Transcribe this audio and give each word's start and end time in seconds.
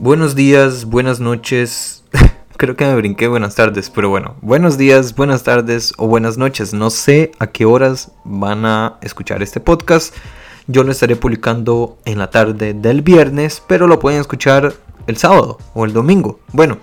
Buenos 0.00 0.36
días, 0.36 0.84
buenas 0.84 1.18
noches. 1.18 2.04
Creo 2.56 2.76
que 2.76 2.84
me 2.84 2.94
brinqué 2.94 3.26
buenas 3.26 3.56
tardes, 3.56 3.90
pero 3.90 4.08
bueno, 4.08 4.36
buenos 4.42 4.78
días, 4.78 5.16
buenas 5.16 5.42
tardes 5.42 5.92
o 5.96 6.06
buenas 6.06 6.38
noches. 6.38 6.72
No 6.72 6.90
sé 6.90 7.32
a 7.40 7.48
qué 7.48 7.64
horas 7.64 8.12
van 8.22 8.64
a 8.64 8.98
escuchar 9.02 9.42
este 9.42 9.58
podcast. 9.58 10.14
Yo 10.68 10.84
lo 10.84 10.92
estaré 10.92 11.16
publicando 11.16 11.98
en 12.04 12.18
la 12.18 12.30
tarde 12.30 12.74
del 12.74 13.02
viernes, 13.02 13.60
pero 13.66 13.88
lo 13.88 13.98
pueden 13.98 14.20
escuchar 14.20 14.72
el 15.08 15.16
sábado 15.16 15.58
o 15.74 15.84
el 15.84 15.92
domingo. 15.92 16.38
Bueno, 16.52 16.78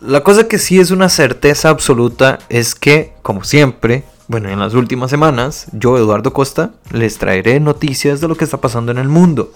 la 0.00 0.22
cosa 0.22 0.46
que 0.46 0.58
sí 0.58 0.78
es 0.78 0.92
una 0.92 1.08
certeza 1.08 1.70
absoluta 1.70 2.38
es 2.48 2.76
que, 2.76 3.14
como 3.22 3.42
siempre, 3.42 4.04
bueno, 4.28 4.48
en 4.48 4.60
las 4.60 4.74
últimas 4.74 5.10
semanas, 5.10 5.66
yo, 5.72 5.98
Eduardo 5.98 6.32
Costa, 6.32 6.70
les 6.92 7.18
traeré 7.18 7.58
noticias 7.58 8.20
de 8.20 8.28
lo 8.28 8.36
que 8.36 8.44
está 8.44 8.60
pasando 8.60 8.92
en 8.92 8.98
el 8.98 9.08
mundo. 9.08 9.50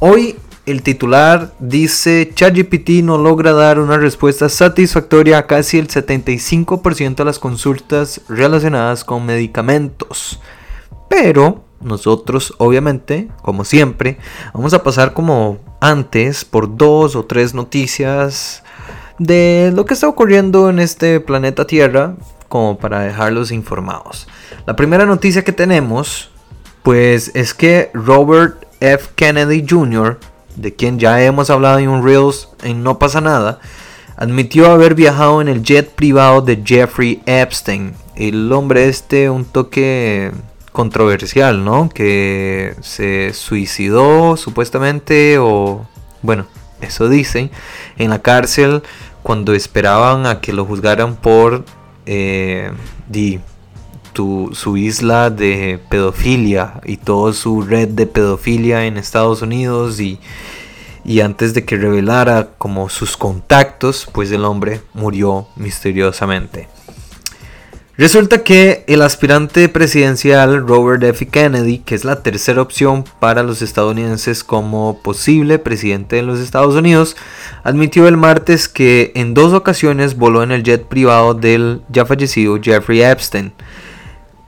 Hoy 0.00 0.36
el 0.66 0.82
titular 0.82 1.52
dice, 1.58 2.32
ChatGPT 2.34 3.02
no 3.02 3.18
logra 3.18 3.52
dar 3.52 3.78
una 3.78 3.98
respuesta 3.98 4.48
satisfactoria 4.48 5.38
a 5.38 5.46
casi 5.46 5.78
el 5.78 5.88
75% 5.88 7.16
de 7.16 7.24
las 7.24 7.38
consultas 7.38 8.22
relacionadas 8.28 9.04
con 9.04 9.26
medicamentos. 9.26 10.40
Pero 11.10 11.64
nosotros, 11.80 12.54
obviamente, 12.58 13.28
como 13.42 13.64
siempre, 13.64 14.18
vamos 14.54 14.72
a 14.72 14.82
pasar 14.82 15.12
como 15.12 15.58
antes 15.80 16.46
por 16.46 16.76
dos 16.76 17.14
o 17.14 17.26
tres 17.26 17.52
noticias 17.52 18.62
de 19.18 19.70
lo 19.74 19.84
que 19.84 19.94
está 19.94 20.08
ocurriendo 20.08 20.70
en 20.70 20.78
este 20.78 21.20
planeta 21.20 21.66
Tierra, 21.66 22.16
como 22.48 22.78
para 22.78 23.00
dejarlos 23.00 23.50
informados. 23.50 24.26
La 24.66 24.76
primera 24.76 25.04
noticia 25.04 25.44
que 25.44 25.52
tenemos, 25.52 26.30
pues 26.82 27.30
es 27.34 27.52
que 27.52 27.90
Robert 27.92 28.64
F. 28.80 29.10
Kennedy 29.14 29.64
Jr., 29.68 30.18
de 30.56 30.74
quien 30.74 30.98
ya 30.98 31.22
hemos 31.22 31.50
hablado 31.50 31.78
en 31.78 31.88
un 31.88 32.04
Reels 32.04 32.48
en 32.62 32.82
No 32.82 32.98
pasa 32.98 33.20
nada, 33.20 33.60
admitió 34.16 34.70
haber 34.70 34.94
viajado 34.94 35.40
en 35.40 35.48
el 35.48 35.62
jet 35.62 35.90
privado 35.90 36.40
de 36.40 36.62
Jeffrey 36.64 37.22
Epstein. 37.26 37.94
El 38.16 38.52
hombre 38.52 38.88
este, 38.88 39.30
un 39.30 39.44
toque 39.44 40.32
controversial, 40.72 41.64
¿no? 41.64 41.88
Que 41.88 42.74
se 42.80 43.32
suicidó 43.32 44.36
supuestamente 44.36 45.38
o, 45.38 45.86
bueno, 46.22 46.46
eso 46.80 47.08
dicen, 47.08 47.50
en 47.96 48.10
la 48.10 48.20
cárcel 48.20 48.82
cuando 49.22 49.54
esperaban 49.54 50.26
a 50.26 50.40
que 50.40 50.52
lo 50.52 50.64
juzgaran 50.64 51.16
por 51.16 51.64
eh, 52.06 52.70
su 54.14 54.76
isla 54.76 55.30
de 55.30 55.80
pedofilia 55.88 56.80
y 56.84 56.96
toda 56.96 57.32
su 57.32 57.62
red 57.62 57.88
de 57.88 58.06
pedofilia 58.06 58.86
en 58.86 58.96
Estados 58.96 59.42
Unidos 59.42 60.00
y, 60.00 60.20
antes 61.20 61.54
de 61.54 61.64
que 61.64 61.76
revelara 61.76 62.50
como 62.58 62.88
sus 62.88 63.16
contactos, 63.16 64.08
pues 64.12 64.30
el 64.30 64.44
hombre 64.44 64.80
murió 64.94 65.46
misteriosamente. 65.56 66.68
Resulta 67.96 68.42
que 68.42 68.82
el 68.88 69.02
aspirante 69.02 69.68
presidencial 69.68 70.66
Robert 70.66 71.04
F. 71.04 71.28
Kennedy, 71.28 71.78
que 71.78 71.94
es 71.94 72.04
la 72.04 72.24
tercera 72.24 72.60
opción 72.60 73.04
para 73.20 73.44
los 73.44 73.62
estadounidenses 73.62 74.42
como 74.42 75.00
posible 75.00 75.60
presidente 75.60 76.16
de 76.16 76.22
los 76.22 76.40
Estados 76.40 76.74
Unidos, 76.74 77.16
admitió 77.62 78.08
el 78.08 78.16
martes 78.16 78.66
que 78.68 79.12
en 79.14 79.32
dos 79.32 79.52
ocasiones 79.52 80.16
voló 80.16 80.42
en 80.42 80.50
el 80.50 80.64
jet 80.64 80.86
privado 80.86 81.34
del 81.34 81.82
ya 81.88 82.04
fallecido 82.04 82.58
Jeffrey 82.60 83.00
Epstein. 83.00 83.52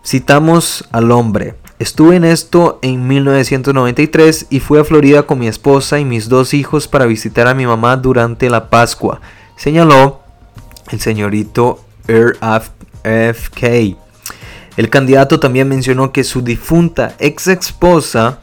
Citamos 0.07 0.85
al 0.93 1.11
hombre. 1.11 1.57
Estuve 1.81 2.15
en 2.15 2.25
esto 2.25 2.79
en 2.81 3.09
1993 3.09 4.47
y 4.51 4.61
fui 4.61 4.79
a 4.79 4.85
Florida 4.85 5.25
con 5.25 5.41
mi 5.41 5.48
esposa 5.48 5.98
y 5.98 6.05
mis 6.05 6.29
dos 6.29 6.55
hijos 6.55 6.87
para 6.87 7.07
visitar 7.07 7.48
a 7.48 7.55
mi 7.55 7.67
mamá 7.67 7.97
durante 7.97 8.48
la 8.48 8.71
Pascua, 8.71 9.21
señaló 9.57 10.21
el 10.93 11.01
señorito 11.01 11.85
RFK. 12.07 13.97
El 14.77 14.91
candidato 14.91 15.41
también 15.41 15.69
mencionó 15.69 16.13
que 16.13 16.23
su 16.23 16.41
difunta 16.41 17.17
ex 17.19 17.48
esposa, 17.48 18.39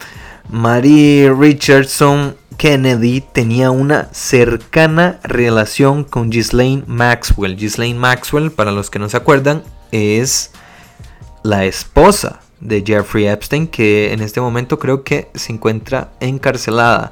Marie 0.50 1.34
Richardson 1.34 2.36
Kennedy, 2.58 3.22
tenía 3.22 3.72
una 3.72 4.10
cercana 4.12 5.22
relación 5.24 6.04
con 6.04 6.30
Ghislaine 6.30 6.84
Maxwell. 6.88 7.56
Ghislaine 7.56 7.98
Maxwell, 7.98 8.52
para 8.52 8.74
los 8.74 8.90
que 8.90 9.00
no 9.00 9.08
se 9.08 9.16
acuerdan, 9.16 9.64
es 9.94 10.52
la 11.44 11.66
esposa 11.66 12.40
de 12.60 12.84
Jeffrey 12.86 13.28
Epstein, 13.28 13.68
que 13.68 14.14
en 14.14 14.22
este 14.22 14.42
momento 14.42 14.80
creo 14.80 15.04
que 15.04 15.30
se 15.36 15.52
encuentra 15.52 16.12
encarcelada. 16.20 17.12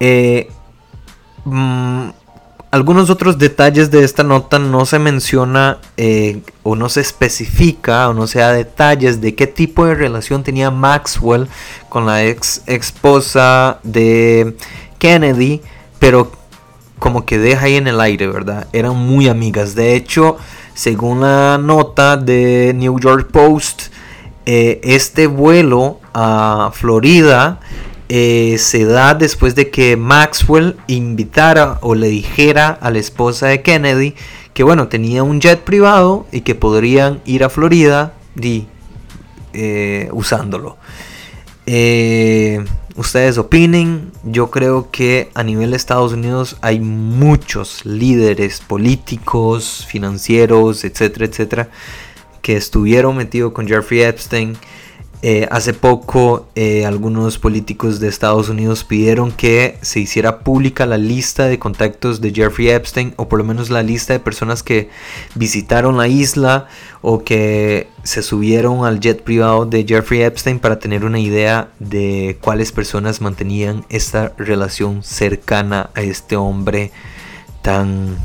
Eh, 0.00 0.48
mm, 1.44 2.08
algunos 2.70 3.10
otros 3.10 3.38
detalles 3.38 3.90
de 3.90 4.04
esta 4.04 4.22
nota 4.22 4.58
no 4.58 4.84
se 4.84 4.98
menciona 4.98 5.78
eh, 5.96 6.42
o 6.62 6.76
no 6.76 6.88
se 6.88 7.00
especifica 7.00 8.08
o 8.08 8.14
no 8.14 8.26
se 8.26 8.40
da 8.40 8.52
detalles 8.52 9.20
de 9.20 9.34
qué 9.34 9.46
tipo 9.46 9.86
de 9.86 9.94
relación 9.94 10.44
tenía 10.44 10.70
Maxwell 10.70 11.48
con 11.88 12.04
la 12.06 12.24
ex 12.24 12.62
esposa 12.66 13.80
de 13.82 14.54
Kennedy, 14.98 15.62
pero 15.98 16.30
como 16.98 17.24
que 17.24 17.38
deja 17.38 17.66
ahí 17.66 17.76
en 17.76 17.86
el 17.86 18.00
aire, 18.00 18.26
¿verdad? 18.26 18.66
Eran 18.72 18.96
muy 18.96 19.28
amigas. 19.28 19.74
De 19.74 19.94
hecho, 19.94 20.36
según 20.78 21.22
la 21.22 21.58
nota 21.60 22.16
de 22.16 22.72
New 22.72 23.00
York 23.00 23.32
Post, 23.32 23.88
eh, 24.46 24.80
este 24.84 25.26
vuelo 25.26 25.98
a 26.14 26.70
Florida 26.72 27.58
eh, 28.08 28.54
se 28.58 28.84
da 28.84 29.14
después 29.14 29.56
de 29.56 29.70
que 29.70 29.96
Maxwell 29.96 30.76
invitara 30.86 31.78
o 31.82 31.96
le 31.96 32.06
dijera 32.06 32.78
a 32.80 32.92
la 32.92 33.00
esposa 33.00 33.48
de 33.48 33.60
Kennedy 33.60 34.14
que 34.54 34.62
bueno, 34.62 34.86
tenía 34.86 35.24
un 35.24 35.40
jet 35.40 35.58
privado 35.58 36.26
y 36.30 36.42
que 36.42 36.54
podrían 36.54 37.22
ir 37.24 37.42
a 37.42 37.48
Florida 37.48 38.12
eh, 39.52 40.08
usándolo. 40.12 40.76
Ustedes 42.98 43.38
opinen, 43.38 44.10
yo 44.24 44.50
creo 44.50 44.90
que 44.90 45.30
a 45.34 45.44
nivel 45.44 45.70
de 45.70 45.76
Estados 45.76 46.12
Unidos 46.12 46.56
hay 46.60 46.80
muchos 46.80 47.86
líderes 47.86 48.60
políticos, 48.60 49.86
financieros, 49.88 50.84
etcétera, 50.84 51.26
etcétera, 51.26 51.68
que 52.42 52.56
estuvieron 52.56 53.16
metidos 53.16 53.52
con 53.52 53.68
Jeffrey 53.68 54.02
Epstein. 54.02 54.56
Eh, 55.20 55.48
hace 55.50 55.74
poco 55.74 56.46
eh, 56.54 56.86
algunos 56.86 57.38
políticos 57.38 57.98
de 57.98 58.06
Estados 58.06 58.48
Unidos 58.48 58.84
pidieron 58.84 59.32
que 59.32 59.76
se 59.82 59.98
hiciera 59.98 60.40
pública 60.40 60.86
la 60.86 60.96
lista 60.96 61.46
de 61.46 61.58
contactos 61.58 62.20
de 62.20 62.32
Jeffrey 62.32 62.68
Epstein 62.68 63.14
o 63.16 63.28
por 63.28 63.40
lo 63.40 63.44
menos 63.44 63.68
la 63.68 63.82
lista 63.82 64.12
de 64.12 64.20
personas 64.20 64.62
que 64.62 64.90
visitaron 65.34 65.96
la 65.96 66.06
isla 66.06 66.68
o 67.02 67.24
que 67.24 67.88
se 68.04 68.22
subieron 68.22 68.84
al 68.84 69.00
jet 69.00 69.24
privado 69.24 69.66
de 69.66 69.84
Jeffrey 69.84 70.22
Epstein 70.22 70.60
para 70.60 70.78
tener 70.78 71.04
una 71.04 71.18
idea 71.18 71.70
de 71.80 72.38
cuáles 72.40 72.70
personas 72.70 73.20
mantenían 73.20 73.84
esta 73.88 74.34
relación 74.38 75.02
cercana 75.02 75.90
a 75.96 76.02
este 76.02 76.36
hombre 76.36 76.92
tan 77.62 78.16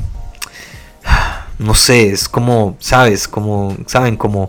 no 1.58 1.74
sé, 1.74 2.10
es 2.10 2.28
como, 2.28 2.76
sabes, 2.78 3.26
como, 3.26 3.76
saben, 3.86 4.16
como 4.16 4.48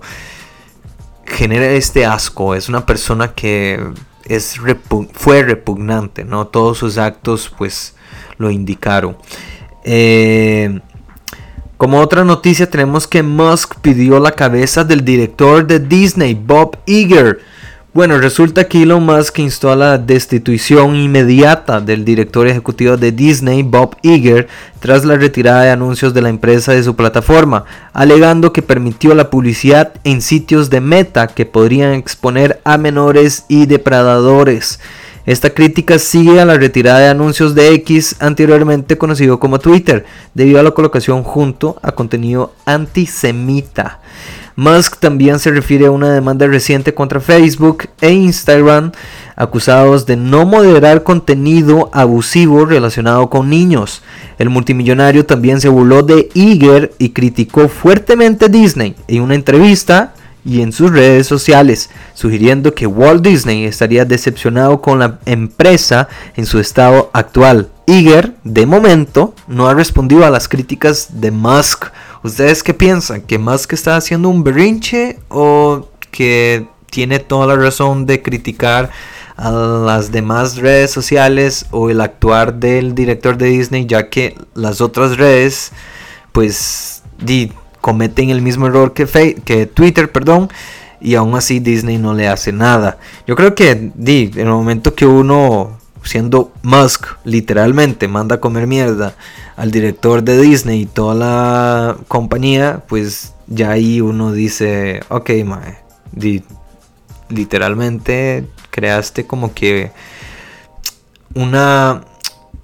genera 1.35 1.69
este 1.71 2.05
asco, 2.05 2.55
es 2.55 2.69
una 2.69 2.85
persona 2.85 3.33
que 3.33 3.79
es 4.25 4.59
fue 5.13 5.43
repugnante, 5.43 6.25
¿no? 6.25 6.47
Todos 6.47 6.79
sus 6.79 6.97
actos 6.97 7.53
pues 7.57 7.95
lo 8.37 8.49
indicaron. 8.49 9.17
Eh, 9.83 10.79
como 11.77 11.99
otra 11.99 12.23
noticia 12.23 12.69
tenemos 12.69 13.07
que 13.07 13.21
Musk 13.21 13.75
pidió 13.81 14.19
la 14.19 14.31
cabeza 14.31 14.83
del 14.83 15.03
director 15.03 15.67
de 15.67 15.79
Disney, 15.79 16.33
Bob 16.33 16.77
Iger. 16.85 17.39
Bueno, 17.95 18.17
resulta 18.17 18.65
que 18.65 18.83
Elon 18.83 19.05
Musk 19.05 19.39
instó 19.39 19.71
a 19.71 19.75
la 19.77 19.97
destitución 19.97 20.97
inmediata 20.97 21.79
del 21.79 22.03
director 22.03 22.45
ejecutivo 22.45 22.97
de 22.97 23.13
Disney, 23.13 23.63
Bob 23.63 23.95
Iger, 24.01 24.49
tras 24.81 25.05
la 25.05 25.15
retirada 25.15 25.61
de 25.61 25.69
anuncios 25.69 26.13
de 26.13 26.21
la 26.21 26.27
empresa 26.27 26.73
de 26.73 26.83
su 26.83 26.97
plataforma, 26.97 27.63
alegando 27.93 28.51
que 28.51 28.61
permitió 28.61 29.15
la 29.15 29.29
publicidad 29.29 29.93
en 30.03 30.21
sitios 30.21 30.69
de 30.69 30.81
meta 30.81 31.27
que 31.27 31.45
podrían 31.45 31.93
exponer 31.93 32.59
a 32.65 32.77
menores 32.77 33.45
y 33.47 33.65
depredadores. 33.65 34.81
Esta 35.25 35.51
crítica 35.51 35.97
sigue 35.97 36.41
a 36.41 36.45
la 36.45 36.57
retirada 36.57 36.99
de 36.99 37.07
anuncios 37.07 37.55
de 37.55 37.75
X, 37.75 38.17
anteriormente 38.19 38.97
conocido 38.97 39.39
como 39.39 39.59
Twitter, 39.59 40.05
debido 40.33 40.59
a 40.59 40.63
la 40.63 40.71
colocación 40.71 41.23
junto 41.23 41.77
a 41.81 41.93
contenido 41.93 42.51
antisemita. 42.65 44.01
Musk 44.55 44.99
también 44.99 45.39
se 45.39 45.51
refiere 45.51 45.87
a 45.87 45.91
una 45.91 46.11
demanda 46.11 46.47
reciente 46.47 46.93
contra 46.93 47.19
Facebook 47.19 47.89
e 47.99 48.11
Instagram 48.11 48.93
acusados 49.35 50.05
de 50.05 50.15
no 50.15 50.45
moderar 50.45 51.03
contenido 51.03 51.89
abusivo 51.91 52.65
relacionado 52.65 53.29
con 53.29 53.49
niños. 53.49 54.01
El 54.39 54.49
multimillonario 54.49 55.25
también 55.25 55.59
se 55.59 55.67
burló 55.67 56.03
de 56.03 56.29
Iger 56.33 56.93
y 56.99 57.09
criticó 57.09 57.67
fuertemente 57.67 58.45
a 58.45 58.47
Disney. 58.47 58.95
En 59.09 59.23
una 59.23 59.35
entrevista, 59.35 60.13
y 60.45 60.61
en 60.61 60.71
sus 60.71 60.91
redes 60.91 61.25
sociales, 61.25 61.89
sugiriendo 62.13 62.75
que 62.75 62.85
Walt 62.85 63.25
Disney 63.25 63.65
estaría 63.65 64.05
decepcionado 64.05 64.79
con 64.79 64.99
la 64.99 65.19
empresa 65.25 66.07
en 66.35 66.45
su 66.45 66.59
estado 66.59 67.09
actual. 67.13 67.69
Iger, 67.87 68.35
de 68.43 68.65
momento, 68.67 69.33
no 69.47 69.67
ha 69.67 69.73
respondido 69.73 70.23
a 70.23 70.29
las 70.29 70.47
críticas 70.47 71.19
de 71.19 71.31
Musk. 71.31 71.87
¿Ustedes 72.23 72.61
qué 72.61 72.73
piensan? 72.73 73.21
¿Que 73.21 73.39
Musk 73.39 73.73
está 73.73 73.97
haciendo 73.97 74.29
un 74.29 74.43
berrinche 74.43 75.19
o 75.29 75.89
que 76.11 76.67
tiene 76.91 77.19
toda 77.19 77.47
la 77.47 77.55
razón 77.55 78.05
de 78.05 78.21
criticar 78.21 78.91
a 79.37 79.51
las 79.51 80.11
demás 80.11 80.57
redes 80.57 80.91
sociales 80.91 81.65
o 81.71 81.89
el 81.89 82.01
actuar 82.01 82.53
del 82.53 82.95
director 82.95 83.37
de 83.37 83.47
Disney, 83.47 83.85
ya 83.85 84.09
que 84.09 84.37
las 84.53 84.79
otras 84.79 85.17
redes, 85.17 85.71
pues, 86.31 87.03
cometen 87.85 88.31
el 88.31 88.41
mismo 88.41 88.65
error 88.65 88.93
que, 88.93 89.05
que 89.45 89.67
Twitter, 89.67 90.11
perdón, 90.11 90.49
y 90.99 91.13
aún 91.13 91.35
así 91.35 91.59
Disney 91.59 91.99
no 91.99 92.15
le 92.15 92.27
hace 92.27 92.51
nada. 92.51 92.97
Yo 93.27 93.35
creo 93.35 93.53
que, 93.53 93.91
di, 93.93 94.31
en 94.33 94.47
el 94.47 94.53
momento 94.53 94.95
que 94.95 95.05
uno, 95.05 95.77
siendo 96.03 96.51
Musk, 96.63 97.05
literalmente 97.25 98.07
manda 98.07 98.37
a 98.37 98.39
comer 98.39 98.65
mierda 98.65 99.13
al 99.55 99.69
director 99.69 100.23
de 100.23 100.41
Disney 100.41 100.81
y 100.81 100.85
toda 100.87 101.13
la 101.13 101.97
compañía, 102.07 102.81
pues 102.87 103.35
ya 103.45 103.69
ahí 103.69 104.01
uno 104.01 104.31
dice, 104.31 105.01
ok, 105.09 105.29
mae, 105.45 105.77
di, 106.11 106.41
literalmente 107.29 108.47
creaste 108.71 109.27
como 109.27 109.53
que 109.53 109.91
una, 111.35 112.01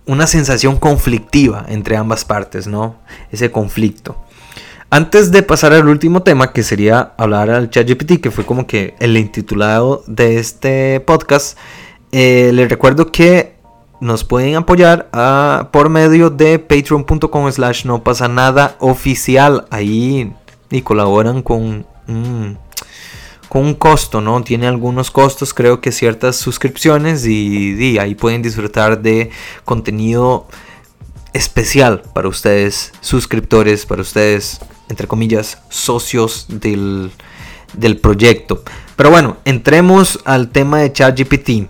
una 0.07 0.25
sensación 0.25 0.77
conflictiva 0.77 1.63
entre 1.69 1.95
ambas 1.95 2.25
partes, 2.25 2.65
¿no? 2.65 2.95
Ese 3.31 3.51
conflicto. 3.51 4.17
Antes 4.93 5.31
de 5.31 5.41
pasar 5.41 5.73
al 5.73 5.87
último 5.87 6.21
tema, 6.21 6.51
que 6.51 6.63
sería 6.63 7.13
hablar 7.17 7.49
al 7.49 7.69
ChatGPT, 7.69 8.21
que 8.21 8.29
fue 8.29 8.45
como 8.45 8.67
que 8.67 8.93
el 8.99 9.17
intitulado 9.17 10.03
de 10.05 10.37
este 10.37 10.99
podcast, 10.99 11.57
eh, 12.11 12.51
les 12.53 12.69
recuerdo 12.69 13.11
que 13.11 13.55
nos 14.01 14.23
pueden 14.23 14.55
apoyar 14.55 15.09
a, 15.13 15.69
por 15.71 15.89
medio 15.89 16.29
de 16.29 16.59
patreon.com 16.59 17.51
slash 17.51 17.85
no 17.85 18.03
pasa 18.03 18.27
nada 18.27 18.75
oficial. 18.79 19.65
Ahí 19.71 20.33
y 20.69 20.81
colaboran 20.81 21.41
con 21.41 21.85
con 23.51 23.65
un 23.65 23.73
costo, 23.73 24.21
¿no? 24.21 24.41
Tiene 24.43 24.65
algunos 24.65 25.11
costos, 25.11 25.53
creo 25.53 25.81
que 25.81 25.91
ciertas 25.91 26.37
suscripciones 26.37 27.25
y, 27.27 27.97
ahí 27.99 28.15
pueden 28.15 28.41
disfrutar 28.41 29.01
de 29.01 29.29
contenido 29.65 30.47
especial 31.33 32.01
para 32.13 32.29
ustedes, 32.29 32.93
suscriptores, 33.01 33.85
para 33.85 34.03
ustedes, 34.03 34.61
entre 34.89 35.07
comillas, 35.07 35.59
socios 35.69 36.45
del, 36.49 37.11
del 37.73 37.97
proyecto. 37.97 38.63
Pero 38.95 39.09
bueno, 39.09 39.37
entremos 39.45 40.19
al 40.25 40.49
tema 40.49 40.79
de 40.79 40.91
ChatGPT. 40.91 41.69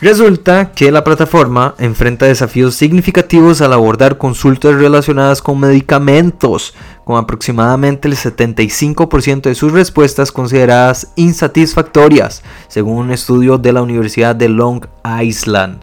Resulta 0.00 0.72
que 0.72 0.92
la 0.92 1.02
plataforma 1.02 1.74
enfrenta 1.78 2.26
desafíos 2.26 2.74
significativos 2.74 3.60
al 3.62 3.72
abordar 3.72 4.18
consultas 4.18 4.74
relacionadas 4.74 5.40
con 5.40 5.60
medicamentos, 5.60 6.74
con 7.04 7.16
aproximadamente 7.16 8.08
el 8.08 8.14
75% 8.14 9.42
de 9.42 9.54
sus 9.54 9.72
respuestas 9.72 10.30
consideradas 10.30 11.12
insatisfactorias, 11.16 12.42
según 12.68 12.98
un 12.98 13.12
estudio 13.12 13.56
de 13.56 13.72
la 13.72 13.82
Universidad 13.82 14.34
de 14.34 14.48
Long 14.48 14.84
Island. 15.22 15.80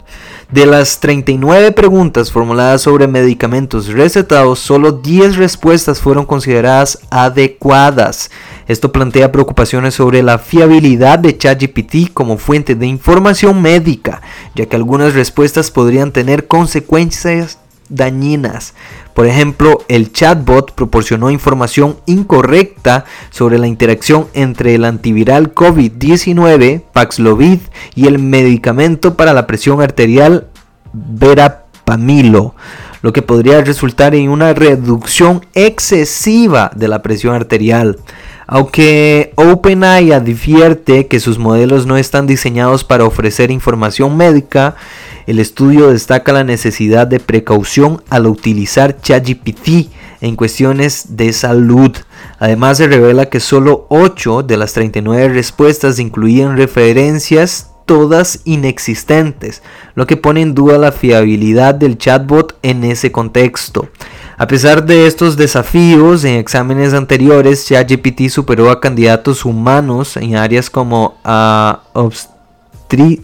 De 0.52 0.66
las 0.66 1.00
39 1.00 1.72
preguntas 1.72 2.30
formuladas 2.30 2.82
sobre 2.82 3.06
medicamentos 3.06 3.86
recetados, 3.86 4.58
solo 4.58 4.92
10 4.92 5.36
respuestas 5.36 6.02
fueron 6.02 6.26
consideradas 6.26 6.98
adecuadas. 7.08 8.30
Esto 8.68 8.92
plantea 8.92 9.32
preocupaciones 9.32 9.94
sobre 9.94 10.22
la 10.22 10.38
fiabilidad 10.38 11.18
de 11.18 11.38
ChatGPT 11.38 12.12
como 12.12 12.36
fuente 12.36 12.74
de 12.74 12.86
información 12.86 13.62
médica, 13.62 14.20
ya 14.54 14.66
que 14.66 14.76
algunas 14.76 15.14
respuestas 15.14 15.70
podrían 15.70 16.12
tener 16.12 16.46
consecuencias 16.46 17.58
dañinas. 17.92 18.74
Por 19.14 19.26
ejemplo, 19.26 19.84
el 19.88 20.12
chatbot 20.12 20.72
proporcionó 20.72 21.30
información 21.30 21.98
incorrecta 22.06 23.04
sobre 23.30 23.58
la 23.58 23.66
interacción 23.66 24.26
entre 24.32 24.74
el 24.74 24.84
antiviral 24.84 25.54
COVID-19, 25.54 26.82
Paxlovid, 26.92 27.60
y 27.94 28.06
el 28.06 28.18
medicamento 28.18 29.16
para 29.16 29.34
la 29.34 29.46
presión 29.46 29.82
arterial 29.82 30.48
Verapamilo, 30.92 32.54
lo 33.02 33.12
que 33.12 33.22
podría 33.22 33.60
resultar 33.62 34.14
en 34.14 34.30
una 34.30 34.54
reducción 34.54 35.44
excesiva 35.54 36.70
de 36.74 36.88
la 36.88 37.02
presión 37.02 37.34
arterial. 37.34 37.98
Aunque 38.46 39.32
OpenAI 39.36 40.12
advierte 40.12 41.06
que 41.06 41.20
sus 41.20 41.38
modelos 41.38 41.86
no 41.86 41.96
están 41.96 42.26
diseñados 42.26 42.84
para 42.84 43.04
ofrecer 43.04 43.50
información 43.50 44.16
médica, 44.16 44.76
el 45.26 45.38
estudio 45.38 45.90
destaca 45.90 46.32
la 46.32 46.44
necesidad 46.44 47.06
de 47.06 47.20
precaución 47.20 48.02
al 48.10 48.26
utilizar 48.26 49.00
ChatGPT 49.00 49.90
en 50.20 50.36
cuestiones 50.36 51.16
de 51.16 51.32
salud. 51.32 51.92
Además 52.38 52.78
se 52.78 52.88
revela 52.88 53.26
que 53.26 53.40
solo 53.40 53.86
8 53.88 54.42
de 54.42 54.56
las 54.56 54.72
39 54.72 55.28
respuestas 55.28 55.98
incluían 55.98 56.56
referencias 56.56 57.68
todas 57.86 58.40
inexistentes, 58.44 59.62
lo 59.94 60.06
que 60.06 60.16
pone 60.16 60.40
en 60.40 60.54
duda 60.54 60.78
la 60.78 60.92
fiabilidad 60.92 61.74
del 61.74 61.98
chatbot 61.98 62.56
en 62.62 62.84
ese 62.84 63.12
contexto. 63.12 63.88
A 64.42 64.48
pesar 64.48 64.84
de 64.84 65.06
estos 65.06 65.36
desafíos, 65.36 66.24
en 66.24 66.34
exámenes 66.34 66.94
anteriores, 66.94 67.64
ChatGPT 67.64 68.28
superó 68.28 68.72
a 68.72 68.80
candidatos 68.80 69.44
humanos 69.44 70.16
en 70.16 70.34
áreas 70.34 70.68
como 70.68 71.14
ah, 71.22 71.82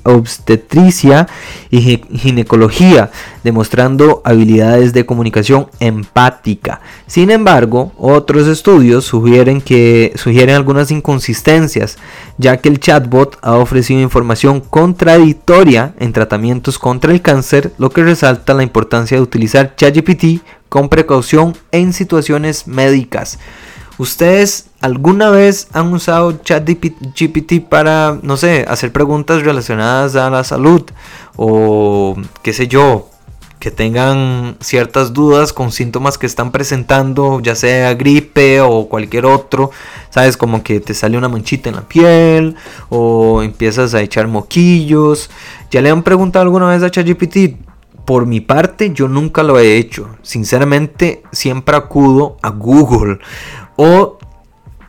obstetricia 0.04 1.26
y 1.70 1.80
ginecología, 2.14 3.10
demostrando 3.42 4.22
habilidades 4.24 4.92
de 4.92 5.06
comunicación 5.06 5.66
empática. 5.80 6.80
Sin 7.08 7.32
embargo, 7.32 7.90
otros 7.98 8.46
estudios 8.46 9.04
sugieren, 9.04 9.60
que, 9.60 10.12
sugieren 10.14 10.54
algunas 10.54 10.92
inconsistencias, 10.92 11.98
ya 12.38 12.58
que 12.58 12.68
el 12.68 12.78
chatbot 12.78 13.38
ha 13.42 13.56
ofrecido 13.56 14.00
información 14.00 14.60
contradictoria 14.60 15.94
en 15.98 16.12
tratamientos 16.12 16.78
contra 16.78 17.10
el 17.10 17.22
cáncer, 17.22 17.72
lo 17.76 17.90
que 17.90 18.04
resalta 18.04 18.54
la 18.54 18.62
importancia 18.62 19.16
de 19.16 19.22
utilizar 19.24 19.74
ChatGPT 19.74 20.42
con 20.68 20.88
precaución 20.88 21.56
en 21.72 21.92
situaciones 21.92 22.66
médicas. 22.66 23.38
¿Ustedes 23.98 24.66
alguna 24.80 25.30
vez 25.30 25.66
han 25.72 25.92
usado 25.92 26.32
ChatGPT 26.32 27.68
para, 27.68 28.18
no 28.22 28.36
sé, 28.36 28.64
hacer 28.68 28.92
preguntas 28.92 29.42
relacionadas 29.42 30.14
a 30.14 30.30
la 30.30 30.44
salud? 30.44 30.84
O 31.36 32.16
qué 32.42 32.52
sé 32.52 32.68
yo, 32.68 33.10
que 33.58 33.70
tengan 33.72 34.56
ciertas 34.60 35.12
dudas 35.12 35.52
con 35.52 35.72
síntomas 35.72 36.16
que 36.16 36.26
están 36.26 36.52
presentando, 36.52 37.40
ya 37.40 37.56
sea 37.56 37.94
gripe 37.94 38.60
o 38.60 38.88
cualquier 38.88 39.26
otro, 39.26 39.72
sabes, 40.10 40.36
como 40.36 40.62
que 40.62 40.78
te 40.78 40.94
sale 40.94 41.18
una 41.18 41.28
manchita 41.28 41.68
en 41.68 41.76
la 41.76 41.82
piel 41.82 42.54
o 42.88 43.42
empiezas 43.42 43.94
a 43.94 44.00
echar 44.00 44.28
moquillos. 44.28 45.28
¿Ya 45.70 45.82
le 45.82 45.90
han 45.90 46.04
preguntado 46.04 46.44
alguna 46.44 46.68
vez 46.68 46.82
a 46.84 46.90
ChatGPT? 46.90 47.67
Por 48.08 48.24
mi 48.24 48.40
parte, 48.40 48.94
yo 48.94 49.06
nunca 49.06 49.42
lo 49.42 49.58
he 49.58 49.76
hecho. 49.76 50.08
Sinceramente, 50.22 51.22
siempre 51.30 51.76
acudo 51.76 52.38
a 52.40 52.48
Google 52.48 53.18
o 53.76 54.16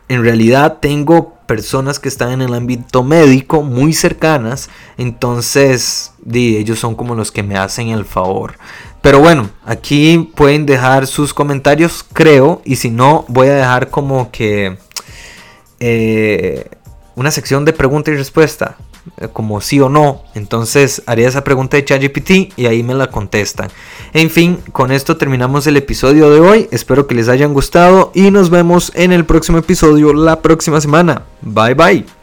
en 0.08 0.22
realidad 0.24 0.78
tengo 0.80 1.34
personas 1.44 1.98
que 1.98 2.08
están 2.08 2.32
en 2.32 2.40
el 2.40 2.54
ámbito 2.54 3.02
médico 3.02 3.62
muy 3.62 3.92
cercanas, 3.92 4.70
entonces 4.96 6.14
ellos 6.32 6.78
son 6.78 6.94
como 6.94 7.14
los 7.14 7.30
que 7.30 7.42
me 7.42 7.58
hacen 7.58 7.88
el 7.88 8.06
favor. 8.06 8.54
Pero 9.02 9.20
bueno, 9.20 9.50
aquí 9.66 10.32
pueden 10.34 10.64
dejar 10.64 11.06
sus 11.06 11.34
comentarios, 11.34 12.02
creo, 12.14 12.62
y 12.64 12.76
si 12.76 12.90
no, 12.90 13.26
voy 13.28 13.48
a 13.48 13.54
dejar 13.56 13.90
como 13.90 14.30
que 14.30 14.78
eh, 15.78 16.70
una 17.16 17.30
sección 17.30 17.66
de 17.66 17.74
pregunta 17.74 18.10
y 18.10 18.16
respuesta. 18.16 18.78
Eh, 19.16 19.28
como 19.32 19.60
sí 19.60 19.80
o 19.80 19.88
no. 19.88 20.22
Entonces 20.34 21.02
haría 21.06 21.28
esa 21.28 21.44
pregunta 21.44 21.76
de 21.76 21.84
ChatGPT 21.84 22.58
y 22.58 22.66
ahí 22.66 22.82
me 22.82 22.94
la 22.94 23.08
contestan. 23.08 23.70
En 24.12 24.30
fin, 24.30 24.58
con 24.72 24.92
esto 24.92 25.16
terminamos 25.16 25.66
el 25.66 25.76
episodio 25.76 26.30
de 26.30 26.40
hoy. 26.40 26.68
Espero 26.70 27.06
que 27.06 27.14
les 27.14 27.28
hayan 27.28 27.54
gustado 27.54 28.12
y 28.14 28.30
nos 28.30 28.50
vemos 28.50 28.92
en 28.94 29.12
el 29.12 29.24
próximo 29.24 29.58
episodio 29.58 30.12
la 30.12 30.40
próxima 30.42 30.80
semana. 30.80 31.22
Bye 31.42 31.74
bye. 31.74 32.19